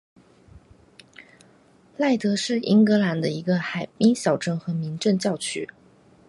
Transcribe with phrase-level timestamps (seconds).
[1.95, 5.69] 赖德是英格兰的一个海滨小镇和民政教区。